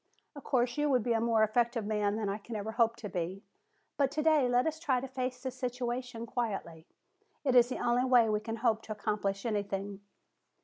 Of 0.35 0.43
course, 0.43 0.79
you 0.79 0.89
would 0.89 1.03
be 1.03 1.13
a 1.13 1.21
more 1.21 1.43
effective 1.43 1.85
man 1.85 2.15
than 2.15 2.27
I 2.27 2.39
can 2.39 2.55
ever 2.55 2.71
hope 2.71 2.95
to 2.95 3.07
be. 3.07 3.43
But 3.97 4.09
today 4.09 4.49
let 4.49 4.65
us 4.65 4.79
try 4.79 4.99
to 4.99 5.07
face 5.07 5.43
the 5.43 5.51
situation 5.51 6.25
quietly. 6.25 6.87
It 7.43 7.53
is 7.53 7.69
the 7.69 7.77
only 7.77 8.05
way 8.05 8.27
we 8.27 8.39
can 8.39 8.55
hope 8.55 8.81
to 8.81 8.91
accomplish 8.93 9.45
anything." 9.45 10.01